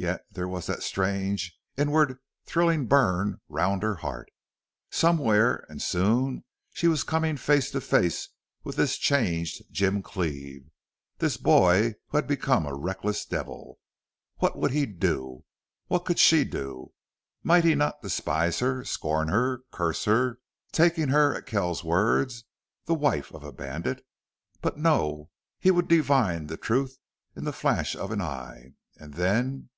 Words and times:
Yet 0.00 0.24
there 0.30 0.46
was 0.46 0.68
that 0.68 0.84
strange, 0.84 1.58
inward, 1.76 2.18
thrilling 2.46 2.86
burn 2.86 3.40
round 3.48 3.82
her 3.82 3.96
heart. 3.96 4.30
Somewhere 4.92 5.66
and 5.68 5.82
soon 5.82 6.44
she 6.72 6.86
was 6.86 7.02
coming 7.02 7.36
face 7.36 7.72
to 7.72 7.80
face 7.80 8.28
with 8.62 8.76
this 8.76 8.96
changed 8.96 9.60
Jim 9.72 10.00
Cleve 10.04 10.68
this 11.18 11.36
boy 11.36 11.96
who 12.06 12.16
had 12.18 12.28
become 12.28 12.64
a 12.64 12.76
reckless 12.76 13.26
devil. 13.26 13.80
What 14.36 14.56
would 14.56 14.70
he 14.70 14.86
do? 14.86 15.42
What 15.88 16.04
could 16.04 16.20
she 16.20 16.44
do? 16.44 16.92
Might 17.42 17.64
he 17.64 17.74
not 17.74 18.00
despise 18.00 18.60
her, 18.60 18.84
scorn 18.84 19.26
her, 19.26 19.62
curse 19.72 20.04
her, 20.04 20.38
taking 20.70 21.08
her 21.08 21.34
at 21.34 21.46
Kells's 21.46 21.82
word, 21.82 22.30
the 22.84 22.94
wife 22.94 23.34
of 23.34 23.42
a 23.42 23.50
bandit? 23.50 24.06
But 24.60 24.78
no! 24.78 25.30
he 25.58 25.72
would 25.72 25.88
divine 25.88 26.46
the 26.46 26.56
truth 26.56 26.98
in 27.34 27.42
the 27.42 27.52
flash 27.52 27.96
of 27.96 28.12
an 28.12 28.20
eye. 28.20 28.74
And 28.98 29.14
then! 29.14 29.70